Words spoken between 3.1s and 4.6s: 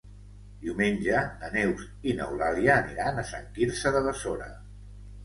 a Sant Quirze de Besora.